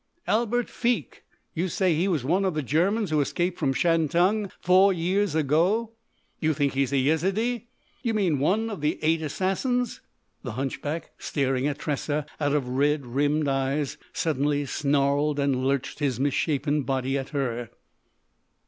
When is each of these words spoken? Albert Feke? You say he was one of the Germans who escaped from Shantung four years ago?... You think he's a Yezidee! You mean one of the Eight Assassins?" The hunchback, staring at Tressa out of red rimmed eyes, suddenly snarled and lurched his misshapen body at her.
Albert 0.25 0.65
Feke? 0.67 1.21
You 1.53 1.67
say 1.67 1.93
he 1.93 2.07
was 2.07 2.23
one 2.23 2.43
of 2.43 2.55
the 2.55 2.63
Germans 2.63 3.11
who 3.11 3.21
escaped 3.21 3.59
from 3.59 3.71
Shantung 3.71 4.49
four 4.59 4.91
years 4.91 5.35
ago?... 5.35 5.91
You 6.39 6.55
think 6.55 6.73
he's 6.73 6.91
a 6.91 6.95
Yezidee! 6.97 7.67
You 8.01 8.15
mean 8.15 8.39
one 8.39 8.71
of 8.71 8.81
the 8.81 8.97
Eight 9.03 9.21
Assassins?" 9.21 10.01
The 10.41 10.53
hunchback, 10.53 11.11
staring 11.19 11.67
at 11.67 11.77
Tressa 11.77 12.25
out 12.39 12.53
of 12.55 12.67
red 12.67 13.05
rimmed 13.05 13.47
eyes, 13.47 13.99
suddenly 14.11 14.65
snarled 14.65 15.37
and 15.39 15.63
lurched 15.67 15.99
his 15.99 16.19
misshapen 16.19 16.81
body 16.81 17.15
at 17.15 17.29
her. 17.29 17.69